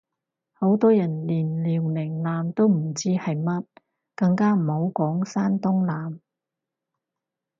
[0.53, 3.63] 好多人連遼寧艦都唔知係乜，
[4.15, 6.17] 更加唔好講山東艦